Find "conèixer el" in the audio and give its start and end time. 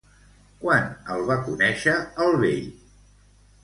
1.51-2.43